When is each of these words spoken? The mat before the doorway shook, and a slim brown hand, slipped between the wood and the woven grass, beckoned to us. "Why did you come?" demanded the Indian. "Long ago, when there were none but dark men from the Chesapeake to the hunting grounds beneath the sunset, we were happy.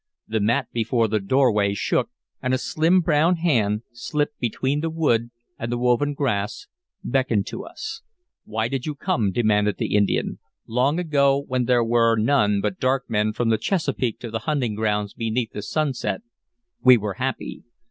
The 0.27 0.39
mat 0.39 0.67
before 0.73 1.07
the 1.07 1.19
doorway 1.19 1.75
shook, 1.75 2.09
and 2.41 2.55
a 2.55 2.57
slim 2.57 3.01
brown 3.01 3.35
hand, 3.35 3.83
slipped 3.91 4.39
between 4.39 4.79
the 4.81 4.89
wood 4.89 5.29
and 5.59 5.71
the 5.71 5.77
woven 5.77 6.15
grass, 6.15 6.65
beckoned 7.03 7.45
to 7.49 7.65
us. 7.65 8.01
"Why 8.43 8.67
did 8.67 8.87
you 8.87 8.95
come?" 8.95 9.31
demanded 9.31 9.77
the 9.77 9.93
Indian. 9.95 10.39
"Long 10.65 10.97
ago, 10.97 11.45
when 11.47 11.65
there 11.65 11.83
were 11.83 12.15
none 12.15 12.61
but 12.61 12.79
dark 12.79 13.11
men 13.11 13.31
from 13.31 13.49
the 13.49 13.59
Chesapeake 13.59 14.19
to 14.21 14.31
the 14.31 14.39
hunting 14.49 14.73
grounds 14.73 15.13
beneath 15.13 15.51
the 15.51 15.61
sunset, 15.61 16.21
we 16.81 16.97
were 16.97 17.13
happy. 17.21 17.61